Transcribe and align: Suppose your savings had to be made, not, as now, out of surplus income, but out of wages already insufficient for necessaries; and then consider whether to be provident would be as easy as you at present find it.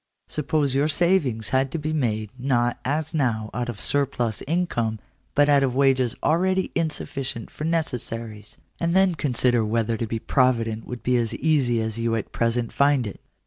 Suppose 0.27 0.73
your 0.73 0.87
savings 0.87 1.49
had 1.49 1.69
to 1.73 1.77
be 1.77 1.93
made, 1.93 2.31
not, 2.39 2.79
as 2.83 3.13
now, 3.13 3.51
out 3.53 3.69
of 3.69 3.79
surplus 3.79 4.41
income, 4.47 4.97
but 5.35 5.47
out 5.47 5.61
of 5.61 5.75
wages 5.75 6.15
already 6.23 6.71
insufficient 6.73 7.51
for 7.51 7.65
necessaries; 7.65 8.57
and 8.79 8.95
then 8.95 9.13
consider 9.13 9.63
whether 9.63 9.97
to 9.97 10.07
be 10.07 10.17
provident 10.17 10.87
would 10.87 11.03
be 11.03 11.17
as 11.17 11.35
easy 11.35 11.79
as 11.83 11.99
you 11.99 12.15
at 12.15 12.31
present 12.31 12.73
find 12.73 13.05
it. 13.05 13.19